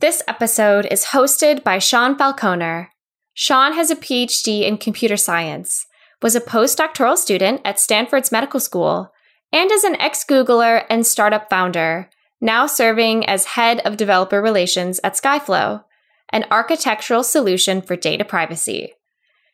[0.00, 2.88] This episode is hosted by Sean Falconer.
[3.34, 5.84] Sean has a PhD in computer science,
[6.22, 9.12] was a postdoctoral student at Stanford's medical school,
[9.52, 12.08] and is an ex Googler and startup founder,
[12.40, 15.84] now serving as head of developer relations at Skyflow,
[16.30, 18.94] an architectural solution for data privacy.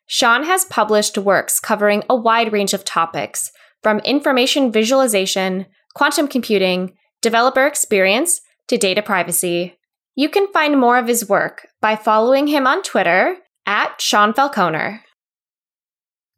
[0.06, 3.50] Sean has published works covering a wide range of topics,
[3.82, 5.66] from information visualization,
[5.96, 9.76] quantum computing, developer experience, to data privacy.
[10.18, 13.36] You can find more of his work by following him on Twitter
[13.66, 15.02] at Sean Falconer.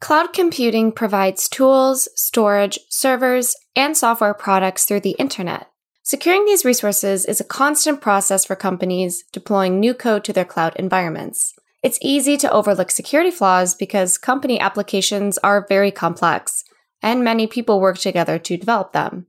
[0.00, 5.68] Cloud computing provides tools, storage, servers, and software products through the internet.
[6.02, 10.74] Securing these resources is a constant process for companies deploying new code to their cloud
[10.74, 11.54] environments.
[11.80, 16.64] It's easy to overlook security flaws because company applications are very complex,
[17.00, 19.28] and many people work together to develop them.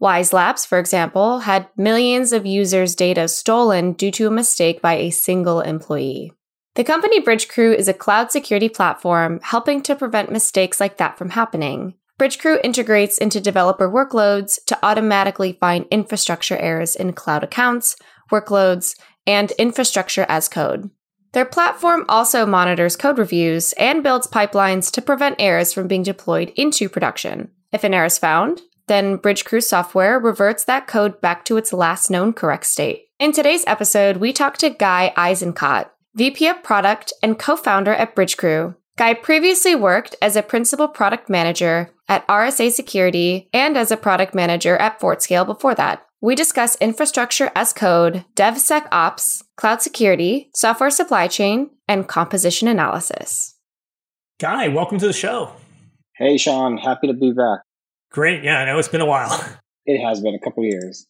[0.00, 4.94] Wyze Labs, for example, had millions of users' data stolen due to a mistake by
[4.94, 6.32] a single employee.
[6.74, 11.30] The company Bridgecrew is a cloud security platform helping to prevent mistakes like that from
[11.30, 11.94] happening.
[12.18, 17.96] Bridgecrew integrates into developer workloads to automatically find infrastructure errors in cloud accounts,
[18.30, 20.90] workloads, and infrastructure as code.
[21.32, 26.52] Their platform also monitors code reviews and builds pipelines to prevent errors from being deployed
[26.56, 27.50] into production.
[27.72, 32.10] If an error is found, then Bridgecrew software reverts that code back to its last
[32.10, 33.06] known correct state.
[33.18, 38.14] In today's episode, we talk to Guy Eisenkot, VP of Product and co founder at
[38.14, 38.74] Bridgecrew.
[38.96, 44.34] Guy previously worked as a principal product manager at RSA Security and as a product
[44.34, 46.06] manager at Fortscale before that.
[46.22, 53.54] We discuss infrastructure as code, DevSecOps, cloud security, software supply chain, and composition analysis.
[54.40, 55.52] Guy, welcome to the show.
[56.16, 56.78] Hey, Sean.
[56.78, 57.60] Happy to be back.
[58.16, 58.42] Great.
[58.42, 59.28] Yeah, I know it's been a while.
[59.84, 61.06] It has been a couple years.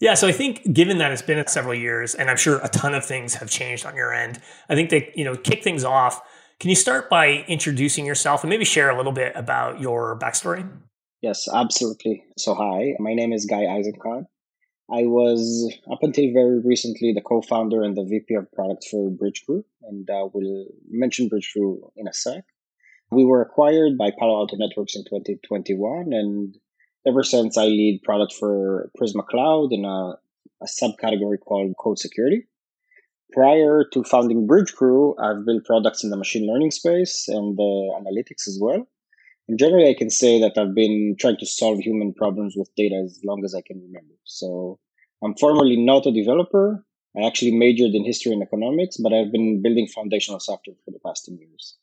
[0.00, 2.94] Yeah, so I think given that it's been several years, and I'm sure a ton
[2.94, 6.20] of things have changed on your end, I think that you know kick things off.
[6.60, 10.68] Can you start by introducing yourself and maybe share a little bit about your backstory?
[11.22, 12.22] Yes, absolutely.
[12.36, 14.26] So, hi, my name is Guy Eisenkot.
[14.90, 19.42] I was up until very recently the co-founder and the VP of product for Bridge
[19.48, 22.44] Bridgecrew, and uh, we'll mention Bridge Bridgecrew in a sec.
[23.10, 26.56] We were acquired by Palo Alto Networks in 2021, and
[27.06, 30.16] ever since I lead product for Prisma Cloud in a,
[30.60, 32.46] a subcategory called Code Security.
[33.32, 38.58] Prior to founding Bridgecrew, I've built products in the machine learning space and analytics as
[38.60, 38.88] well.
[39.48, 42.96] And generally, I can say that I've been trying to solve human problems with data
[43.04, 44.14] as long as I can remember.
[44.24, 44.80] So
[45.22, 46.84] I'm formerly not a developer.
[47.16, 50.98] I actually majored in history and economics, but I've been building foundational software for the
[51.04, 51.76] past 10 years.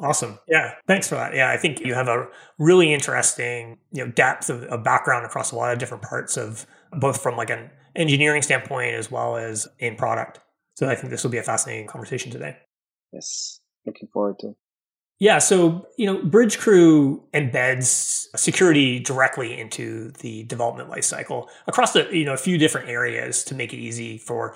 [0.00, 0.38] Awesome.
[0.46, 0.74] Yeah.
[0.86, 1.34] Thanks for that.
[1.34, 1.50] Yeah.
[1.50, 2.28] I think you have a
[2.58, 6.66] really interesting, you know, depth of, of, background across a lot of different parts of
[6.92, 10.38] both from like an engineering standpoint as well as in product.
[10.76, 12.56] So I think this will be a fascinating conversation today.
[13.12, 13.60] Yes.
[13.86, 14.54] Looking forward to.
[15.20, 22.24] Yeah, so you know, Bridgecrew embeds security directly into the development lifecycle across the you
[22.24, 24.54] know a few different areas to make it easy for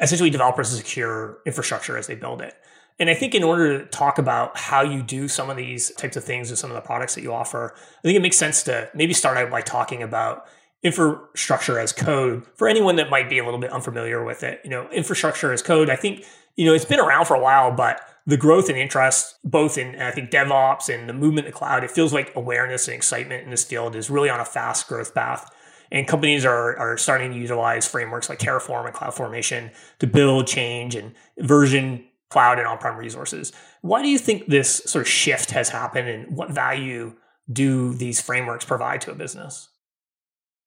[0.00, 2.54] essentially developers to secure infrastructure as they build it.
[2.98, 6.16] And I think in order to talk about how you do some of these types
[6.16, 8.62] of things with some of the products that you offer, I think it makes sense
[8.64, 10.46] to maybe start out by talking about
[10.82, 14.60] infrastructure as code for anyone that might be a little bit unfamiliar with it.
[14.64, 16.24] You know, infrastructure as code, I think,
[16.54, 20.00] you know, it's been around for a while, but the growth and interest, both in,
[20.00, 23.50] I think, DevOps and the movement to cloud, it feels like awareness and excitement in
[23.50, 25.50] this field is really on a fast growth path.
[25.92, 29.70] And companies are, are starting to utilize frameworks like Terraform and CloudFormation
[30.00, 33.52] to build, change, and version cloud and on-prem resources.
[33.82, 37.14] Why do you think this sort of shift has happened and what value
[37.52, 39.68] do these frameworks provide to a business?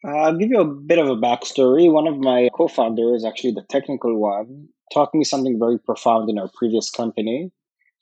[0.06, 1.92] I'll give you a bit of a backstory.
[1.92, 6.50] One of my co-founders, actually the technical one, taught me something very profound in our
[6.58, 7.52] previous company.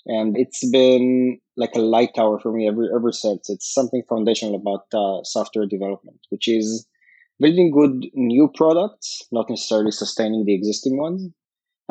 [0.06, 3.50] And it's been like a light tower for me ever, ever since.
[3.50, 6.88] It's something foundational about uh, software development, which is
[7.40, 11.30] building good new products, not necessarily sustaining the existing ones,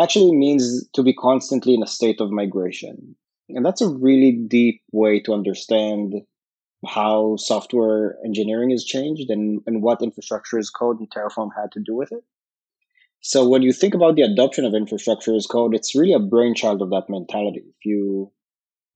[0.00, 3.16] actually means to be constantly in a state of migration.
[3.48, 6.14] And that's a really deep way to understand
[6.86, 11.80] how software engineering has changed and, and what infrastructure as code and Terraform had to
[11.80, 12.24] do with it.
[13.20, 16.82] So when you think about the adoption of infrastructure as code, it's really a brainchild
[16.82, 17.64] of that mentality.
[17.66, 18.30] If you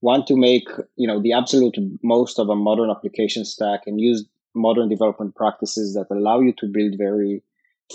[0.02, 4.24] want to make, you know, the absolute most of a modern application stack and use
[4.54, 7.42] modern development practices that allow you to build very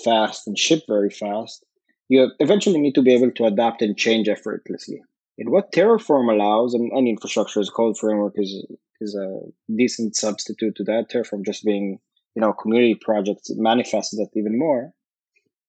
[0.04, 1.66] fast and ship very fast,
[2.08, 5.02] you eventually need to be able to adapt and change effortlessly.
[5.38, 8.66] And what Terraform allows, and any infrastructure as code framework is
[9.02, 9.40] is a
[9.76, 11.10] decent substitute to that.
[11.10, 12.00] Terraform just being,
[12.36, 14.94] you know, community projects manifests that even more.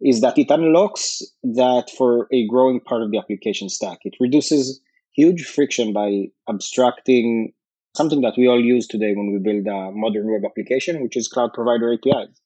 [0.01, 3.99] is that it unlocks that for a growing part of the application stack.
[4.05, 4.81] It reduces
[5.15, 7.53] huge friction by abstracting
[7.97, 11.29] something that we all use today when we build a modern web application, which is
[11.29, 12.41] cloud provider APIs.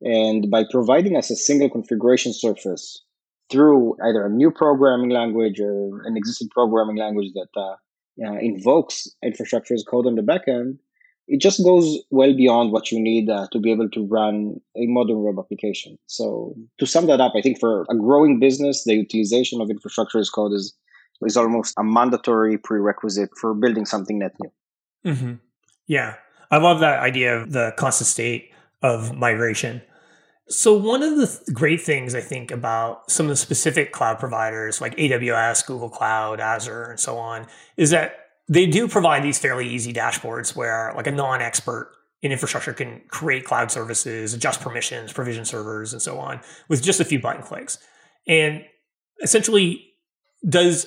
[0.00, 3.02] And by providing us a single configuration surface
[3.50, 7.76] through either a new programming language or an existing programming language that uh,
[8.24, 10.78] uh, invokes infrastructure as code on the backend,
[11.28, 14.86] it just goes well beyond what you need uh, to be able to run a
[14.86, 15.98] modern web application.
[16.06, 20.18] So to sum that up, I think for a growing business, the utilization of infrastructure
[20.18, 20.74] as code is
[21.22, 25.12] is almost a mandatory prerequisite for building something net new.
[25.12, 25.32] Mm-hmm.
[25.88, 26.14] Yeah,
[26.50, 28.52] I love that idea of the constant state
[28.82, 29.82] of migration.
[30.50, 34.18] So one of the th- great things I think about some of the specific cloud
[34.18, 37.46] providers like AWS, Google Cloud, Azure, and so on
[37.76, 41.92] is that they do provide these fairly easy dashboards where like a non-expert
[42.22, 46.98] in infrastructure can create cloud services, adjust permissions, provision servers, and so on with just
[46.98, 47.78] a few button clicks.
[48.26, 48.64] And
[49.22, 49.84] essentially,
[50.48, 50.86] does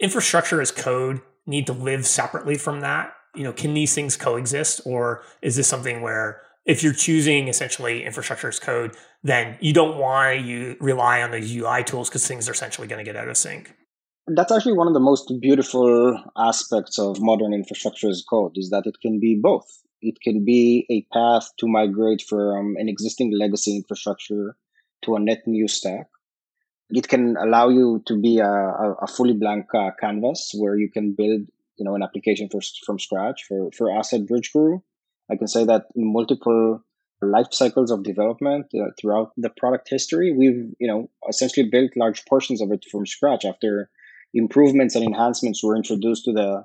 [0.00, 3.12] infrastructure as code need to live separately from that?
[3.34, 8.04] You know, can these things coexist, or is this something where if you're choosing essentially
[8.04, 12.26] infrastructure as code, then you don't want to you rely on those UI tools because
[12.26, 13.74] things are essentially going to get out of sync?
[14.34, 18.86] that's actually one of the most beautiful aspects of modern infrastructure as code is that
[18.86, 19.66] it can be both.
[20.00, 24.56] It can be a path to migrate from an existing legacy infrastructure
[25.02, 26.06] to a net new stack.
[26.90, 31.14] It can allow you to be a, a fully blank uh, canvas where you can
[31.16, 31.42] build,
[31.76, 33.44] you know, an application for, from scratch.
[33.46, 34.82] For for at Bridgecrew,
[35.30, 36.82] I can say that in multiple
[37.22, 42.24] life cycles of development uh, throughout the product history, we've, you know, essentially built large
[42.24, 43.90] portions of it from scratch after
[44.32, 46.64] improvements and enhancements were introduced to the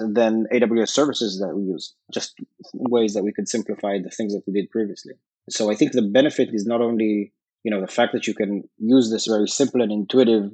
[0.00, 2.34] then AWS services that we use, just
[2.72, 5.12] ways that we could simplify the things that we did previously.
[5.50, 7.32] So I think the benefit is not only
[7.64, 10.50] you know the fact that you can use this very simple and intuitive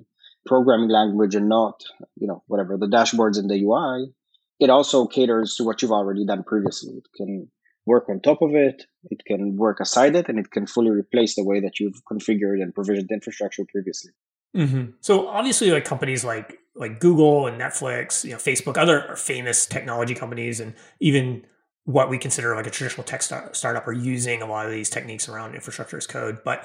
[0.47, 1.85] programming language and not
[2.17, 4.13] you know whatever the dashboards and the UI.
[4.61, 6.95] It also caters to what you've already done previously.
[6.95, 7.49] It can
[7.87, 8.85] work on top of it.
[9.11, 12.63] It can work aside it, and it can fully replace the way that you've configured
[12.63, 14.13] and provisioned infrastructure previously.
[14.57, 14.93] Mm-hmm.
[15.01, 20.15] So obviously, like companies like like Google and Netflix, you know, Facebook, other famous technology
[20.15, 21.45] companies, and even
[21.85, 24.89] what we consider like a traditional tech start- startup are using a lot of these
[24.89, 26.39] techniques around infrastructure as code.
[26.45, 26.65] But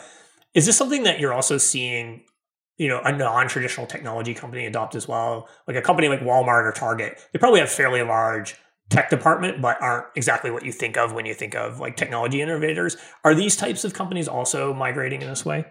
[0.53, 2.24] is this something that you're also seeing,
[2.80, 5.48] you know, a non-traditional technology company adopt as well?
[5.68, 8.56] Like a company like Walmart or Target, they probably have fairly large
[8.90, 12.42] tech department, but aren't exactly what you think of when you think of like technology
[12.42, 12.98] innovators.
[13.24, 15.66] Are these types of companies also migrating in this way?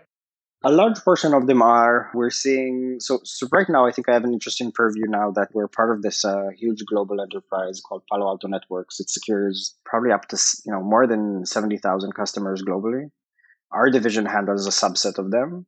[0.65, 2.11] A large portion of them are.
[2.15, 3.87] We're seeing so so right now.
[3.87, 6.85] I think I have an interesting purview now that we're part of this uh, huge
[6.85, 8.99] global enterprise called Palo Alto Networks.
[8.99, 13.11] It secures probably up to you know more than seventy thousand customers globally.
[13.71, 15.67] Our division handles a subset of them,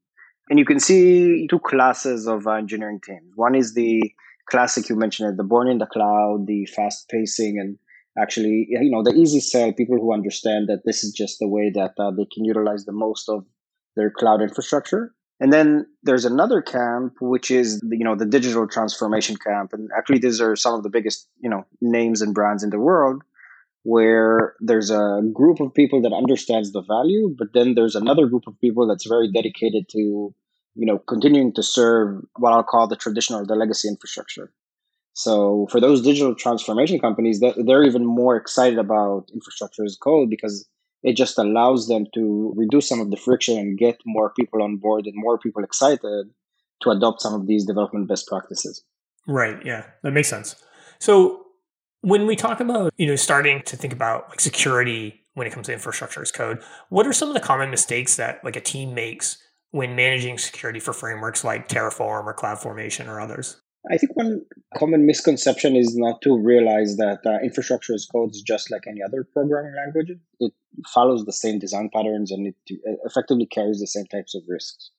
[0.51, 3.33] and you can see two classes of uh, engineering teams.
[3.37, 4.13] One is the
[4.51, 7.79] classic you mentioned the born in the cloud, the fast pacing, and
[8.21, 11.71] actually you know the easy sell people who understand that this is just the way
[11.75, 13.47] that uh, they can utilize the most of
[13.97, 15.15] their cloud infrastructure.
[15.43, 19.89] And then there's another camp, which is the, you know the digital transformation camp, and
[19.97, 23.23] actually these are some of the biggest you know names and brands in the world,
[23.83, 28.45] where there's a group of people that understands the value, but then there's another group
[28.47, 30.35] of people that's very dedicated to
[30.75, 34.53] you know continuing to serve what I'll call the traditional or the legacy infrastructure.
[35.13, 40.69] So for those digital transformation companies, they're even more excited about infrastructure as code because
[41.03, 44.77] it just allows them to reduce some of the friction and get more people on
[44.77, 46.27] board and more people excited
[46.83, 48.85] to adopt some of these development best practices.
[49.27, 49.59] Right.
[49.65, 50.57] Yeah, that makes sense.
[50.99, 51.47] So
[52.03, 55.67] when we talk about you know starting to think about like security when it comes
[55.67, 58.95] to infrastructure as code, what are some of the common mistakes that like a team
[58.95, 59.39] makes
[59.71, 63.61] when managing security for frameworks like Terraform or CloudFormation or others?
[63.91, 64.43] I think one
[64.77, 69.01] common misconception is not to realize that uh, infrastructure as code is just like any
[69.03, 70.11] other programming language.
[70.39, 70.53] It
[70.93, 72.57] follows the same design patterns and it
[73.05, 74.91] effectively carries the same types of risks.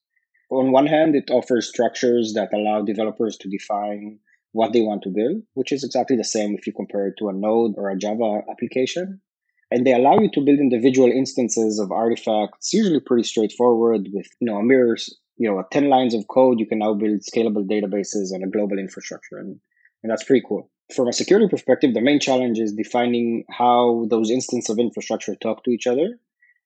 [0.49, 4.19] On one hand, it offers structures that allow developers to define
[4.51, 7.29] what they want to build, which is exactly the same if you compare it to
[7.29, 9.21] a Node or a Java application.
[9.69, 14.47] And they allow you to build individual instances of artifacts, usually pretty straightforward with, you
[14.47, 18.31] know, a mirrors you know, 10 lines of code, you can now build scalable databases
[18.31, 19.39] on a global infrastructure.
[19.39, 19.59] And,
[20.03, 20.69] and that's pretty cool.
[20.95, 25.63] From a security perspective, the main challenge is defining how those instances of infrastructure talk
[25.63, 26.19] to each other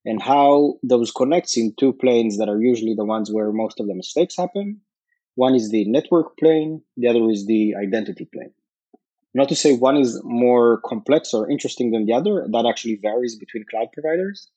[0.03, 3.87] and how those connects in two planes that are usually the ones where most of
[3.87, 4.81] the mistakes happen.
[5.35, 8.51] One is the network plane, the other is the identity plane.
[9.33, 13.35] Not to say one is more complex or interesting than the other, that actually varies
[13.35, 14.47] between cloud providers.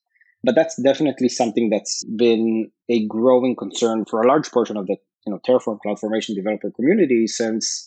[0.44, 4.96] But that's definitely something that's been a growing concern for a large portion of the
[5.26, 7.86] you know Terraform CloudFormation developer community since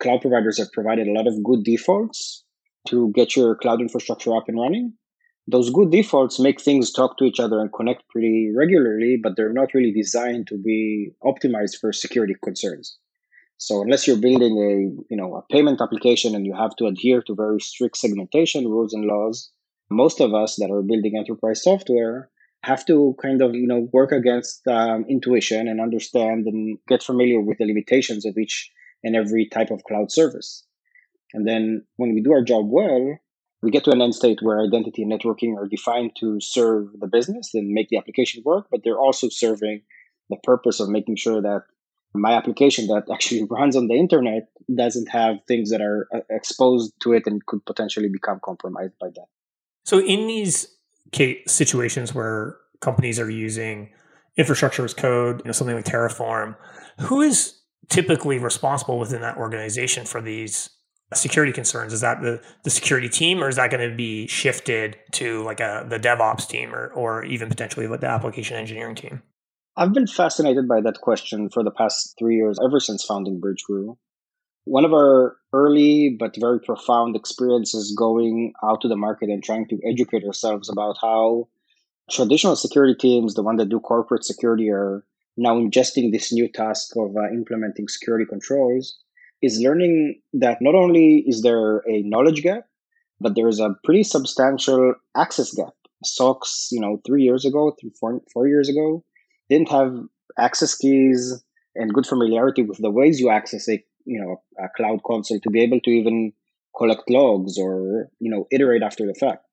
[0.00, 2.42] cloud providers have provided a lot of good defaults
[2.88, 4.94] to get your cloud infrastructure up and running.
[5.46, 9.52] Those good defaults make things talk to each other and connect pretty regularly, but they're
[9.52, 12.98] not really designed to be optimized for security concerns.
[13.56, 17.20] So unless you're building a you know a payment application and you have to adhere
[17.22, 19.50] to very strict segmentation rules and laws,
[19.90, 22.30] most of us that are building enterprise software
[22.62, 27.40] have to kind of you know work against um, intuition and understand and get familiar
[27.40, 28.70] with the limitations of each
[29.04, 30.64] and every type of cloud service.
[31.34, 33.18] And then when we do our job well,
[33.62, 37.06] we get to an end state where identity and networking are defined to serve the
[37.06, 39.82] business and make the application work, but they're also serving
[40.30, 41.64] the purpose of making sure that
[42.14, 46.92] my application that actually runs on the internet doesn't have things that are uh, exposed
[47.02, 49.26] to it and could potentially become compromised by that.
[49.84, 50.76] So, in these
[51.46, 53.90] situations where companies are using
[54.36, 56.56] infrastructure as code, you know, something like Terraform,
[57.00, 60.70] who is typically responsible within that organization for these
[61.14, 61.92] security concerns?
[61.92, 65.60] Is that the, the security team or is that going to be shifted to like
[65.60, 69.22] a the DevOps team or or even potentially the application engineering team?
[69.76, 73.96] I've been fascinated by that question for the past three years, ever since founding Bridgecrew.
[74.64, 79.66] One of our early but very profound experiences going out to the market and trying
[79.68, 81.48] to educate ourselves about how
[82.10, 85.04] traditional security teams, the one that do corporate security, are
[85.36, 88.98] now ingesting this new task of uh, implementing security controls
[89.42, 92.64] is learning that not only is there a knowledge gap,
[93.20, 95.74] but there is a pretty substantial access gap.
[96.04, 99.04] SOCs, you know, three years ago, three, four, four years ago,
[99.50, 99.94] didn't have
[100.38, 101.42] access keys
[101.74, 105.50] and good familiarity with the ways you access a, you know, a cloud console to
[105.50, 106.32] be able to even
[106.76, 109.44] collect logs or, you know, iterate after the fact.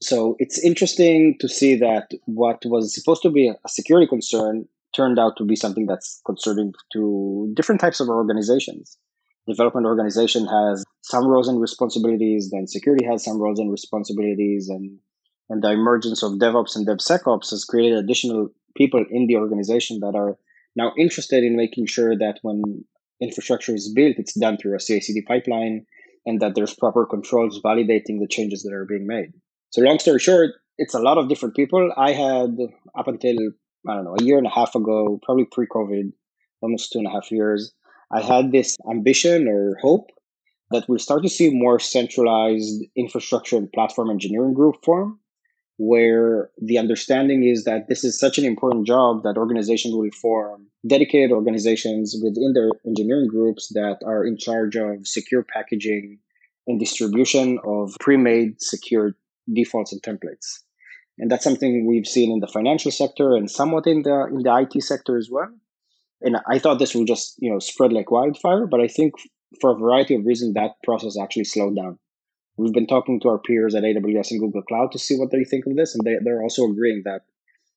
[0.00, 5.18] So it's interesting to see that what was supposed to be a security concern turned
[5.18, 8.96] out to be something that's concerning to different types of organizations.
[9.46, 14.98] Development organization has some roles and responsibilities, then security has some roles and responsibilities, and
[15.50, 20.14] and the emergence of DevOps and DevSecOps has created additional people in the organization that
[20.16, 20.38] are
[20.74, 22.84] now interested in making sure that when
[23.20, 25.84] infrastructure is built, it's done through a CI/CD pipeline,
[26.24, 29.32] and that there's proper controls validating the changes that are being made.
[29.70, 31.92] So, long story short, it's a lot of different people.
[31.96, 32.56] I had
[32.98, 33.36] up until
[33.86, 36.12] I don't know, a year and a half ago, probably pre COVID,
[36.62, 37.72] almost two and a half years,
[38.14, 40.10] I had this ambition or hope
[40.70, 45.18] that we'll start to see more centralized infrastructure and platform engineering group form,
[45.76, 50.66] where the understanding is that this is such an important job that organizations will form
[50.86, 56.18] dedicated organizations within their engineering groups that are in charge of secure packaging
[56.66, 59.16] and distribution of pre-made secure
[59.52, 60.64] defaults and templates
[61.18, 64.56] and that's something we've seen in the financial sector and somewhat in the in the
[64.56, 65.48] IT sector as well.
[66.24, 69.14] And I thought this would just you know spread like wildfire, but I think
[69.60, 71.98] for a variety of reasons that process actually slowed down.
[72.56, 75.44] We've been talking to our peers at AWS and Google Cloud to see what they
[75.44, 77.22] think of this, and they, they're also agreeing that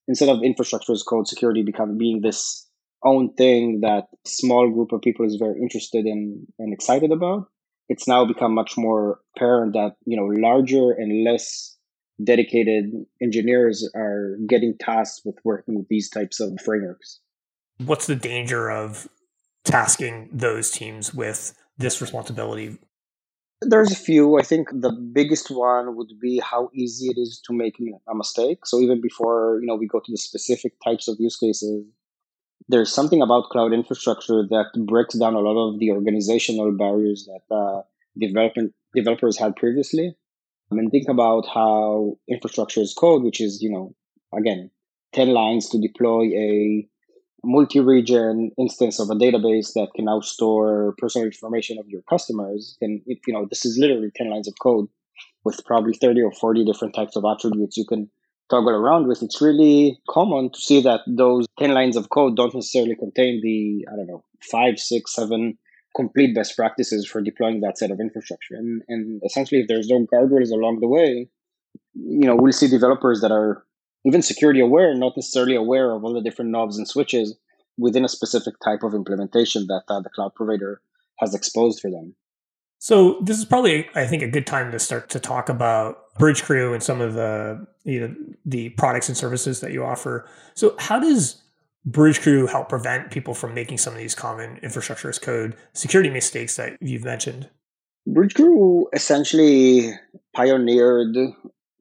[0.08, 2.68] instead of infrastructure as code security becoming being this
[3.04, 7.48] own thing that small group of people is very interested in and excited about,
[7.90, 11.76] it's now become much more apparent that you know larger and less
[12.24, 12.86] dedicated
[13.22, 17.20] engineers are getting tasked with working with these types of frameworks.
[17.80, 19.08] What's the danger of
[19.64, 22.78] tasking those teams with this responsibility?
[23.62, 24.40] There's a few.
[24.40, 27.76] I think the biggest one would be how easy it is to make
[28.08, 28.66] a mistake.
[28.66, 31.86] So even before you know we go to the specific types of use cases,
[32.68, 37.56] there's something about cloud infrastructure that breaks down a lot of the organizational barriers that
[37.56, 37.82] uh,
[38.20, 40.16] development developers had previously.
[40.72, 43.96] I mean, think about how infrastructure is code, which is, you know,
[44.38, 44.70] again,
[45.14, 46.88] 10 lines to deploy a
[47.44, 52.78] multi-region instance of a database that can now store personal information of your customers.
[52.82, 54.88] And if, you know, this is literally 10 lines of code
[55.44, 58.10] with probably 30 or 40 different types of attributes you can
[58.50, 59.22] toggle around with.
[59.22, 63.88] It's really common to see that those 10 lines of code don't necessarily contain the,
[63.92, 65.58] I don't know, five, six, seven
[65.96, 68.56] complete best practices for deploying that set of infrastructure.
[68.56, 71.28] And, and essentially, if there's no guardrails along the way,
[71.94, 73.64] you know, we'll see developers that are
[74.08, 77.36] even security aware, not necessarily aware of all the different knobs and switches
[77.78, 80.82] within a specific type of implementation that uh, the cloud provider
[81.20, 82.16] has exposed for them.
[82.80, 86.74] So this is probably, I think, a good time to start to talk about Bridgecrew
[86.74, 90.28] and some of the you know the products and services that you offer.
[90.54, 91.42] So how does
[91.90, 96.56] Bridgecrew help prevent people from making some of these common infrastructure as code security mistakes
[96.56, 97.50] that you've mentioned?
[98.08, 99.92] Bridgecrew essentially
[100.34, 101.18] pioneered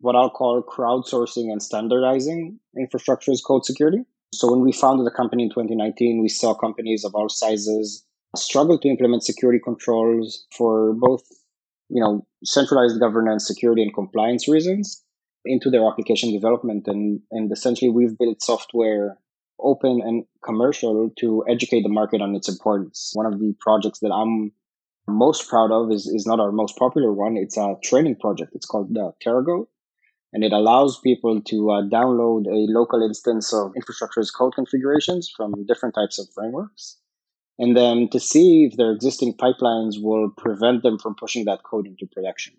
[0.07, 4.05] what I'll call crowdsourcing and standardizing infrastructure as code security.
[4.33, 8.05] So when we founded the company in 2019, we saw companies of all sizes
[8.37, 11.25] struggle to implement security controls for both,
[11.89, 15.03] you know, centralized governance, security, and compliance reasons
[15.45, 16.87] into their application development.
[16.87, 19.19] And, and essentially, we've built software
[19.59, 23.11] open and commercial to educate the market on its importance.
[23.15, 24.53] One of the projects that I'm
[25.09, 27.37] most proud of is, is not our most popular one.
[27.37, 28.53] It's a training project.
[28.55, 29.67] It's called uh, TerraGoat.
[30.33, 35.33] And it allows people to uh, download a local instance of infrastructure as code configurations
[35.35, 36.99] from different types of frameworks.
[37.59, 41.87] And then to see if their existing pipelines will prevent them from pushing that code
[41.87, 42.55] into production.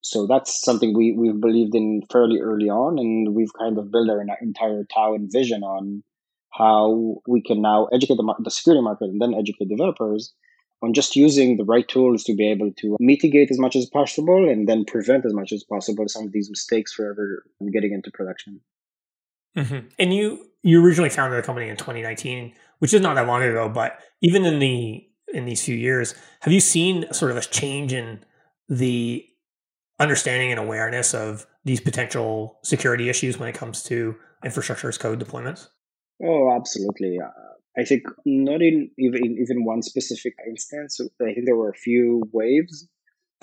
[0.00, 2.98] So that's something we, we've believed in fairly early on.
[2.98, 6.02] And we've kind of built our entire Tao and vision on
[6.52, 10.32] how we can now educate the, the security market and then educate developers
[10.82, 14.48] on just using the right tools to be able to mitigate as much as possible
[14.48, 18.10] and then prevent as much as possible some of these mistakes for ever getting into
[18.12, 18.60] production.
[19.56, 19.88] Mm-hmm.
[19.98, 23.68] And you you originally founded the company in 2019, which is not that long ago,
[23.68, 27.92] but even in the in these few years, have you seen sort of a change
[27.92, 28.24] in
[28.68, 29.24] the
[29.98, 35.22] understanding and awareness of these potential security issues when it comes to infrastructure as code
[35.22, 35.68] deployments?
[36.24, 37.18] Oh, absolutely.
[37.22, 37.28] Uh,
[37.78, 41.00] I think not in even even one specific instance.
[41.22, 42.88] I think there were a few waves.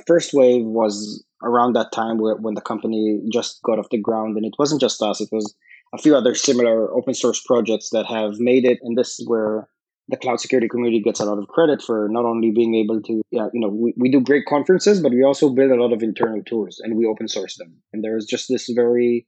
[0.05, 4.35] First wave was around that time where, when the company just got off the ground,
[4.35, 5.55] and it wasn't just us; it was
[5.93, 8.79] a few other similar open source projects that have made it.
[8.83, 9.69] And this is where
[10.07, 13.21] the cloud security community gets a lot of credit for not only being able to,
[13.31, 16.03] yeah, you know, we, we do great conferences, but we also build a lot of
[16.03, 17.73] internal tools and we open source them.
[17.91, 19.25] And there's just this very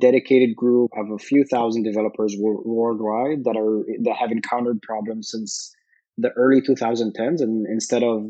[0.00, 5.74] dedicated group of a few thousand developers worldwide that are that have encountered problems since
[6.18, 8.24] the early 2010s and instead of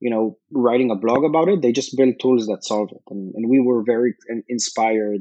[0.00, 3.02] you know writing a blog about it they just build tools that solve it.
[3.10, 4.14] And, and we were very
[4.48, 5.20] inspired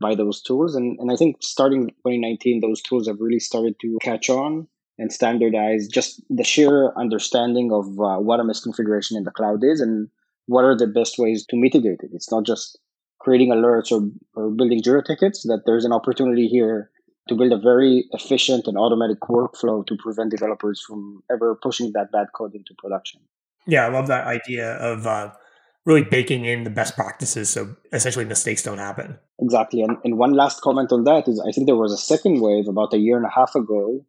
[0.00, 0.74] by those tools.
[0.74, 4.66] And, and i think starting 2019 those tools have really started to catch on
[4.98, 9.80] and standardize just the sheer understanding of uh, what a misconfiguration in the cloud is
[9.80, 10.08] and
[10.46, 12.10] what are the best ways to mitigate it.
[12.12, 12.78] It's not just
[13.24, 16.90] creating alerts or, or building Jira tickets, that there's an opportunity here
[17.28, 22.12] to build a very efficient and automatic workflow to prevent developers from ever pushing that
[22.12, 23.20] bad code into production.
[23.66, 25.32] Yeah, I love that idea of uh,
[25.86, 29.18] really baking in the best practices so essentially mistakes don't happen.
[29.40, 29.80] Exactly.
[29.80, 32.68] And, and one last comment on that is I think there was a second wave
[32.68, 34.04] about a year and a half ago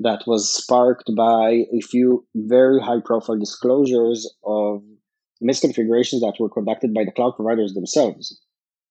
[0.00, 4.82] that was sparked by a few very high profile disclosures of
[5.42, 8.40] misconfigurations that were conducted by the cloud providers themselves.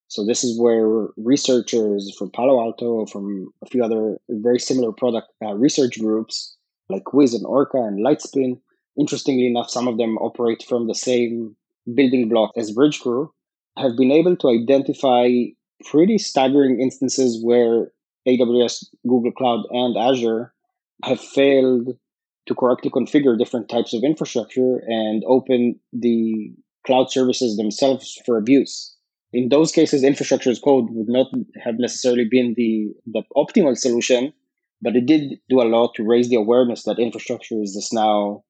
[0.07, 5.27] So this is where researchers from Palo Alto, from a few other very similar product
[5.43, 6.55] uh, research groups
[6.89, 8.59] like Wiz and Orca and Lightspin,
[8.99, 11.55] interestingly enough, some of them operate from the same
[11.93, 13.29] building block as Bridgecrew,
[13.77, 15.29] have been able to identify
[15.85, 17.91] pretty staggering instances where
[18.27, 20.53] AWS, Google Cloud, and Azure
[21.03, 21.89] have failed
[22.45, 26.53] to correctly configure different types of infrastructure and open the
[26.85, 28.95] cloud services themselves for abuse
[29.33, 31.27] in those cases, infrastructure as code would not
[31.61, 34.31] have necessarily been the, the optimal solution,
[34.81, 38.43] but it did do a lot to raise the awareness that infrastructure is this now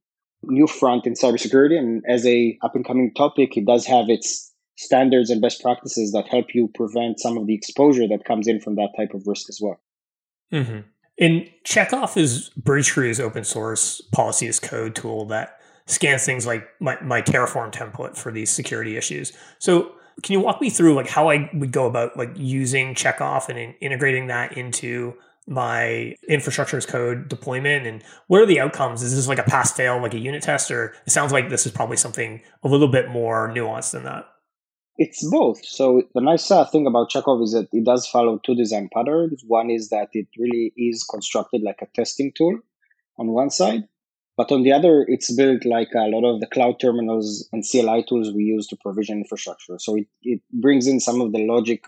[0.44, 1.80] new front in cybersecurity.
[1.80, 6.12] And as a up and coming topic, it does have its standards and best practices
[6.12, 9.24] that help you prevent some of the exposure that comes in from that type of
[9.26, 9.80] risk as well.
[10.52, 10.80] Mm-hmm.
[11.20, 16.98] And Checkov is Bridgecrew's open source policy as code tool that scans things like my,
[17.02, 19.32] my Terraform template for these security issues.
[19.60, 23.50] So can you walk me through like how I would go about like using Checkov
[23.50, 25.16] and in, integrating that into
[25.48, 29.02] my infrastructure as code deployment and what are the outcomes?
[29.02, 31.66] Is this like a pass fail, like a unit test, or it sounds like this
[31.66, 34.26] is probably something a little bit more nuanced than that?
[34.98, 35.66] It's both.
[35.66, 39.44] So the nice uh, thing about Checkov is that it does follow two design patterns.
[39.46, 42.60] One is that it really is constructed like a testing tool
[43.18, 43.88] on one side,
[44.36, 48.04] but on the other, it's built like a lot of the cloud terminals and CLI
[48.08, 49.78] tools we use to provision infrastructure.
[49.80, 51.86] So it, it brings in some of the logic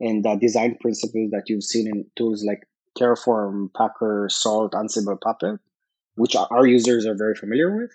[0.00, 5.58] and the design principles that you've seen in tools like Terraform, Packer, Salt, Ansible, Puppet,
[6.16, 7.90] which our users are very familiar with.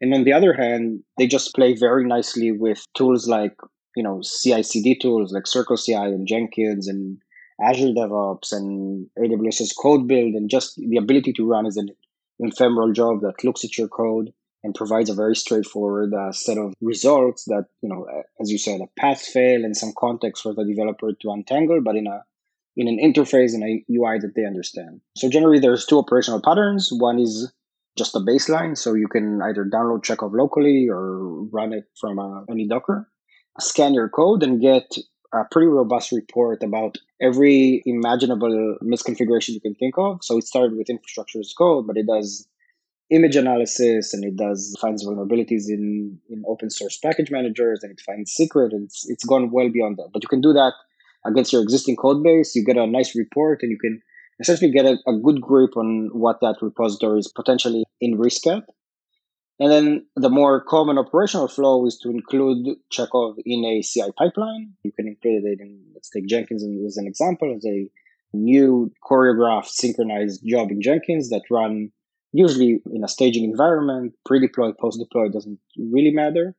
[0.00, 3.54] And on the other hand, they just play very nicely with tools like,
[3.96, 7.18] you know, CI/CD tools like CircleCI and Jenkins and
[7.62, 11.90] Azure DevOps and AWS's code build and just the ability to run as an
[12.42, 14.32] ephemeral job that looks at your code
[14.64, 18.06] and provides a very straightforward uh, set of results that, you know,
[18.40, 21.96] as you said, a pass fail and some context for the developer to untangle, but
[21.96, 22.24] in a
[22.74, 25.02] in an interface and a UI that they understand.
[25.16, 26.88] So generally, there's two operational patterns.
[26.90, 27.52] One is
[27.98, 32.44] just a baseline, so you can either download Checkov locally or run it from uh,
[32.50, 33.08] any Docker.
[33.60, 34.96] Scan your code and get
[35.32, 40.18] a pretty robust report about every imaginable misconfiguration you can think of.
[40.22, 42.46] So it started with infrastructure as code, but it does
[43.10, 48.00] image analysis and it does finds vulnerabilities in, in open source package managers and it
[48.00, 50.08] finds secret and it's, it's gone well beyond that.
[50.12, 50.72] But you can do that
[51.24, 52.54] against your existing code base.
[52.54, 54.02] You get a nice report and you can
[54.40, 58.64] essentially get a, a good grip on what that repository is potentially in risk at.
[59.62, 64.72] And then the more common operational flow is to include Checkov in a CI pipeline.
[64.82, 67.88] You can include it in, let's take Jenkins as an example, as a
[68.32, 71.92] new choreographed synchronized job in Jenkins that run
[72.32, 76.56] usually in a staging environment, pre-deploy, post-deploy doesn't really matter.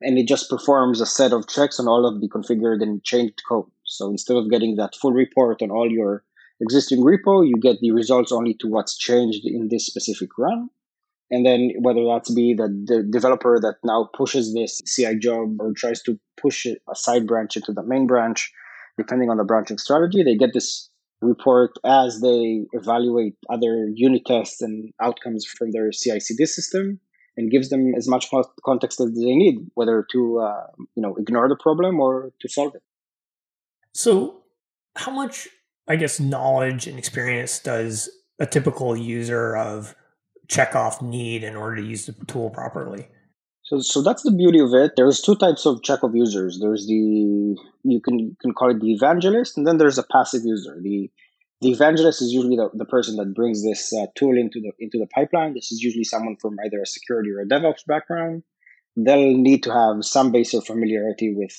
[0.00, 3.42] And it just performs a set of checks on all of the configured and changed
[3.46, 3.70] code.
[3.84, 6.24] So instead of getting that full report on all your
[6.62, 10.70] existing repo, you get the results only to what's changed in this specific run.
[11.30, 15.72] And then whether that's be the, the developer that now pushes this CI job or
[15.72, 18.52] tries to push a side branch into the main branch,
[18.96, 20.88] depending on the branching strategy, they get this
[21.20, 27.00] report as they evaluate other unit tests and outcomes from their CI/CD system,
[27.36, 28.28] and gives them as much
[28.64, 32.74] context as they need, whether to uh, you know ignore the problem or to solve
[32.74, 32.82] it.
[33.92, 34.42] So,
[34.94, 35.48] how much,
[35.88, 39.94] I guess, knowledge and experience does a typical user of
[40.48, 43.08] Checkov need in order to use the tool properly?
[43.66, 44.92] So, so that's the beauty of it.
[44.96, 46.60] There's two types of Checkov users.
[46.60, 50.42] There's the you can you can call it the evangelist, and then there's a passive
[50.44, 50.78] user.
[50.80, 51.10] The
[51.62, 54.98] the evangelist is usually the, the person that brings this uh, tool into the into
[54.98, 55.54] the pipeline.
[55.54, 58.44] This is usually someone from either a security or a DevOps background.
[58.96, 61.52] They'll need to have some basic familiarity with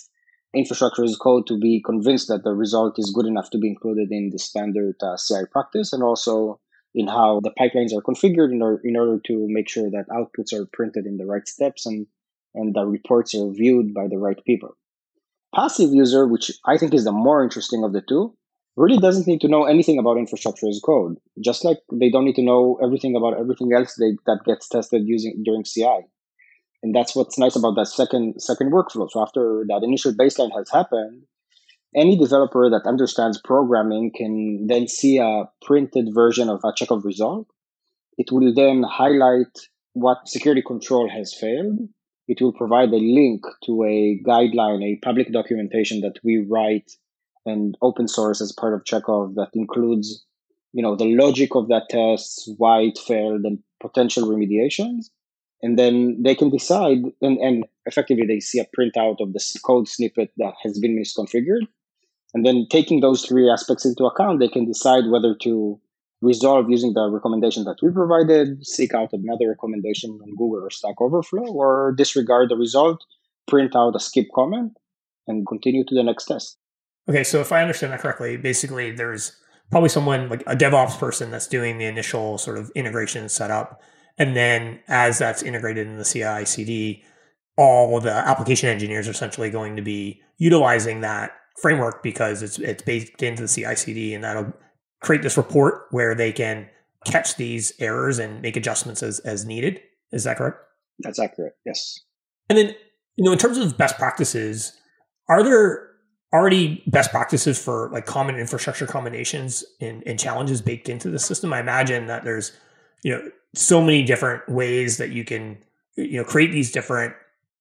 [0.54, 4.12] infrastructure as code to be convinced that the result is good enough to be included
[4.12, 6.60] in the standard uh, CI practice, and also
[6.96, 10.54] in how the pipelines are configured in order, in order to make sure that outputs
[10.54, 12.08] are printed in the right steps and,
[12.56, 14.76] and the reports are viewed by the right people.
[15.56, 18.36] Passive user, which I think is the more interesting of the two,
[18.76, 22.36] really doesn't need to know anything about infrastructure as code, just like they don't need
[22.36, 26.06] to know everything about everything else they, that gets tested using during CI.
[26.84, 29.10] And that's what's nice about that second second workflow.
[29.10, 31.24] So after that initial baseline has happened,
[31.96, 37.48] any developer that understands programming can then see a printed version of a Checkov result.
[38.18, 39.58] It will then highlight
[39.94, 41.80] what security control has failed.
[42.28, 46.92] It will provide a link to a guideline, a public documentation that we write
[47.46, 50.26] and open source as part of Checkov that includes,
[50.74, 55.06] you know, the logic of that test, why it failed, and potential remediations.
[55.62, 59.88] And then they can decide, and, and effectively they see a printout of the code
[59.88, 61.68] snippet that has been misconfigured
[62.34, 65.80] and then taking those three aspects into account, they can decide whether to
[66.22, 71.00] resolve using the recommendation that we provided, seek out another recommendation on Google or Stack
[71.00, 73.04] Overflow, or disregard the result,
[73.48, 74.78] print out a skip comment,
[75.28, 76.58] and continue to the next test.
[77.10, 79.38] Okay, so if I understand that correctly, basically there's
[79.72, 83.82] probably someone like a DevOps person that's doing the initial sort of integration setup.
[84.18, 87.04] And then as that's integrated in the CI CD,
[87.58, 92.84] all the application engineers are essentially going to be utilizing that framework because it's it's
[92.84, 94.54] baked into the CI/CD, and that'll
[95.02, 96.70] create this report where they can
[97.06, 99.82] catch these errors and make adjustments as as needed.
[100.12, 100.58] Is that correct?
[101.00, 101.54] That's accurate.
[101.66, 102.00] Yes.
[102.50, 102.76] And then,
[103.16, 104.74] you know, in terms of best practices,
[105.30, 105.88] are there
[106.34, 111.54] already best practices for like common infrastructure combinations and, and challenges baked into the system?
[111.54, 112.52] I imagine that there's,
[113.04, 115.58] you know, so many different ways that you can,
[115.96, 117.14] you know, create these different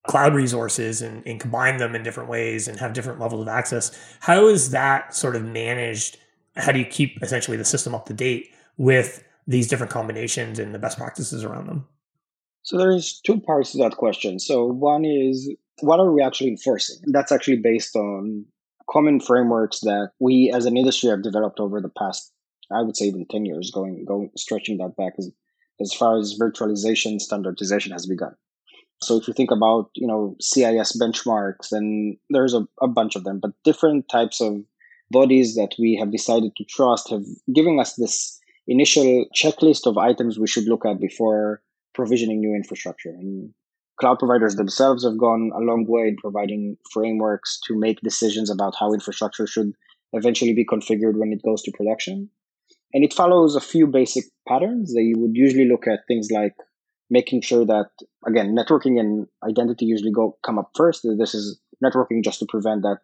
[0.07, 3.97] cloud resources and, and combine them in different ways and have different levels of access.
[4.21, 6.19] How is that sort of managed?
[6.57, 10.75] How do you keep essentially the system up to date with these different combinations and
[10.75, 11.87] the best practices around them?
[12.63, 14.39] So there's two parts to that question.
[14.39, 15.49] So one is
[15.81, 16.97] what are we actually enforcing?
[17.07, 18.45] That's actually based on
[18.91, 22.33] common frameworks that we as an industry have developed over the past,
[22.73, 25.31] I would say even 10 years, going going stretching that back as,
[25.81, 28.35] as far as virtualization standardization has begun.
[29.03, 33.25] So if you think about, you know, CIS benchmarks, and there's a, a bunch of
[33.25, 34.65] them, but different types of
[35.11, 40.39] bodies that we have decided to trust have given us this initial checklist of items
[40.39, 41.63] we should look at before
[41.95, 43.11] provisioning new infrastructure.
[43.11, 43.53] And
[44.01, 48.75] cloud providers themselves have gone a long way in providing frameworks to make decisions about
[48.79, 49.73] how infrastructure should
[50.13, 52.31] eventually be configured when it goes to production.
[52.93, 54.95] And it follows a few basic patterns.
[54.95, 56.55] They would usually look at things like
[57.11, 57.91] making sure that
[58.27, 61.07] again networking and identity usually go come up first.
[61.19, 62.99] This is networking just to prevent that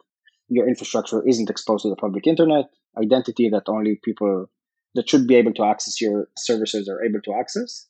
[0.49, 2.67] your infrastructure isn't exposed to the public internet
[2.99, 4.47] identity that only people
[4.95, 7.89] that should be able to access your services are able to access.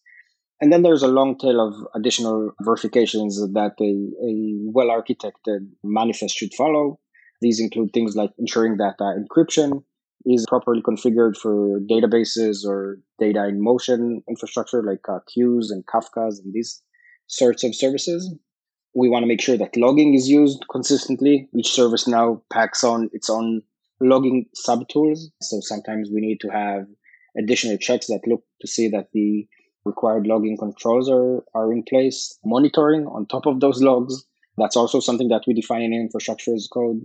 [0.61, 6.37] And then there's a long tail of additional verifications that a, a well architected manifest
[6.37, 7.01] should follow.
[7.40, 9.83] These include things like ensuring that encryption
[10.25, 16.39] is properly configured for databases or data in motion infrastructure like uh, queues and Kafkas
[16.43, 16.83] and these
[17.27, 18.35] sorts of services.
[18.95, 21.49] We want to make sure that logging is used consistently.
[21.57, 23.63] Each service now packs on its own
[24.01, 25.21] logging subtools.
[25.41, 26.87] So sometimes we need to have
[27.39, 29.47] additional checks that look to see that the
[29.85, 32.39] required logging controls are, are in place.
[32.45, 34.25] Monitoring on top of those logs.
[34.59, 37.01] That's also something that we define in infrastructure as code.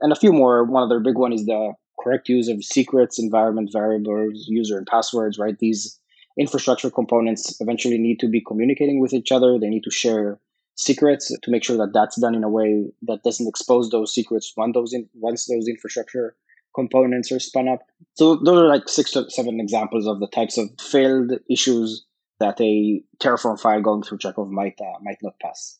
[0.00, 0.64] And a few more.
[0.64, 5.38] One other big one is the correct use of secrets, environment variables, user and passwords,
[5.38, 5.58] right?
[5.58, 5.98] These
[6.38, 9.58] infrastructure components eventually need to be communicating with each other.
[9.58, 10.40] They need to share
[10.76, 14.52] secrets to make sure that that's done in a way that doesn't expose those secrets
[14.56, 16.34] once those in, once those infrastructure
[16.74, 17.80] components are spun up.
[18.14, 22.06] So those are like six to seven examples of the types of failed issues
[22.38, 25.78] that a Terraform file going through Checkov might uh, might not pass.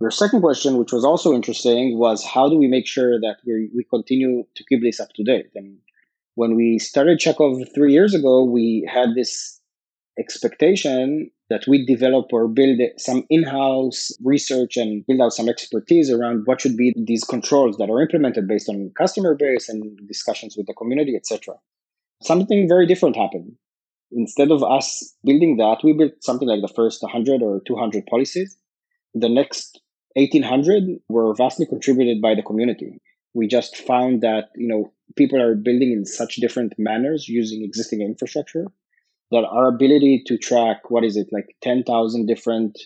[0.00, 3.70] Your second question, which was also interesting, was how do we make sure that we,
[3.74, 5.50] we continue to keep this up to date?
[5.54, 5.78] And
[6.34, 9.60] when we started Checkov three years ago, we had this
[10.18, 16.42] expectation that we develop or build some in-house research and build out some expertise around
[16.46, 20.66] what should be these controls that are implemented based on customer base and discussions with
[20.66, 21.54] the community, etc.
[22.22, 23.52] Something very different happened.
[24.10, 28.56] Instead of us building that, we built something like the first 100 or 200 policies.
[29.14, 29.80] The next
[30.14, 33.00] 1800 were vastly contributed by the community.
[33.34, 38.00] We just found that, you know, people are building in such different manners using existing
[38.00, 38.66] infrastructure
[39.30, 42.78] that our ability to track, what is it, like 10,000 different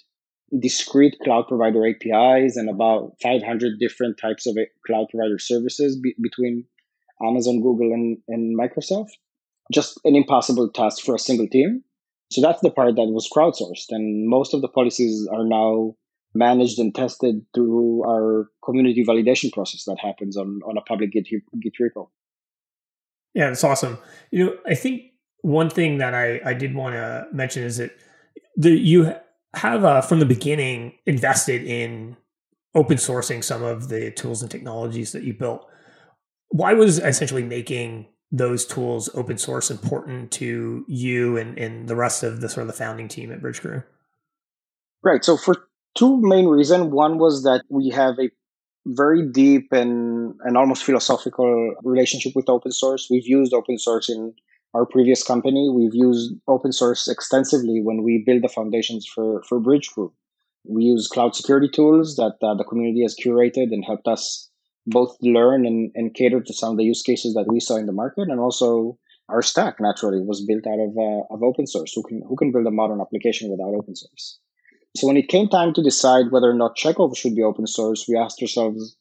[0.58, 6.14] discrete cloud provider APIs and about 500 different types of eh, cloud provider services be-
[6.20, 6.64] between
[7.22, 9.10] Amazon, Google, and, and Microsoft.
[9.70, 11.84] Just an impossible task for a single team.
[12.30, 13.86] So that's the part that was crowdsourced.
[13.90, 15.96] And most of the policies are now
[16.34, 21.26] managed and tested through our community validation process that happens on, on a public Git,
[21.26, 22.08] Git repo.
[23.34, 23.98] Yeah, that's awesome.
[24.30, 25.02] You know, I think
[25.42, 27.96] one thing that I, I did want to mention is that
[28.56, 29.14] the, you
[29.54, 32.16] have uh, from the beginning invested in
[32.74, 35.66] open sourcing some of the tools and technologies that you built.
[36.50, 42.22] Why was essentially making those tools open source important to you and, and the rest
[42.22, 43.84] of the sort of the founding team at Bridgecrew?
[45.02, 45.24] Right.
[45.24, 45.67] So for
[45.98, 46.92] two main reasons.
[46.92, 48.30] One was that we have a
[48.87, 53.08] very deep and, and almost philosophical relationship with open source.
[53.11, 54.32] We've used open source in
[54.74, 55.68] our previous company.
[55.74, 60.12] We've used open source extensively when we build the foundations for, for Bridgecrew.
[60.64, 64.48] We use cloud security tools that uh, the community has curated and helped us
[64.87, 67.87] both learn and, and cater to some of the use cases that we saw in
[67.87, 68.28] the market.
[68.28, 71.92] And also our stack naturally was built out of, uh, of open source.
[71.94, 74.38] Who can, who can build a modern application without open source?
[74.98, 78.06] So when it came time to decide whether or not Checkov should be open source,
[78.08, 78.96] we asked ourselves,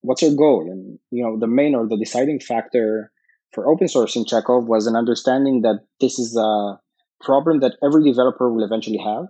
[0.00, 0.66] what's our goal?
[0.70, 3.12] And, you know, the main or the deciding factor
[3.52, 6.78] for open source in Checkov was an understanding that this is a
[7.20, 9.26] problem that every developer will eventually have.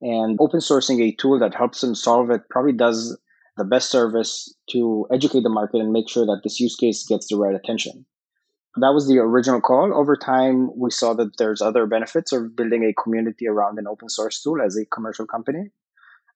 [0.00, 3.18] And open sourcing a tool that helps them solve it probably does
[3.56, 7.26] the best service to educate the market and make sure that this use case gets
[7.28, 8.06] the right attention.
[8.78, 9.94] That was the original call.
[9.94, 14.08] Over time, we saw that there's other benefits of building a community around an open
[14.08, 15.70] source tool as a commercial company.